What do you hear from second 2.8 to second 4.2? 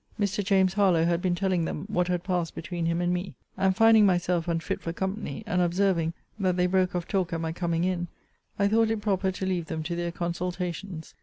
him and me. And, finding